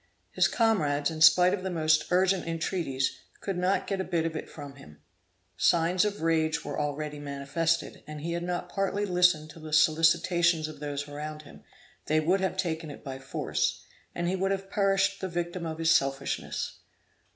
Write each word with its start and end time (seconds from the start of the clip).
His 0.31 0.47
comrades, 0.47 1.11
in 1.11 1.21
spite 1.21 1.53
of 1.53 1.61
the 1.61 1.69
most 1.69 2.05
urgent 2.09 2.47
entreaties, 2.47 3.19
could 3.39 3.55
not 3.55 3.85
get 3.85 4.01
a 4.01 4.03
bit 4.03 4.25
of 4.25 4.35
it 4.35 4.49
from 4.49 4.77
him. 4.77 4.99
Signs 5.57 6.05
of 6.05 6.23
rage 6.23 6.65
were 6.65 6.79
already 6.79 7.19
manifested, 7.19 8.03
and 8.07 8.19
had 8.21 8.25
he 8.25 8.39
not 8.39 8.67
partly 8.67 9.05
listened 9.05 9.51
to 9.51 9.59
the 9.59 9.71
solicitations 9.71 10.67
of 10.67 10.79
those 10.79 11.07
around 11.07 11.43
him, 11.43 11.63
they 12.07 12.19
would 12.19 12.41
have 12.41 12.57
taken 12.57 12.89
it 12.89 13.03
by 13.03 13.19
force, 13.19 13.83
and 14.15 14.27
he 14.27 14.35
would 14.35 14.49
have 14.49 14.71
perished 14.71 15.21
the 15.21 15.29
victim 15.29 15.67
of 15.67 15.77
his 15.77 15.91
selfishness. 15.91 16.79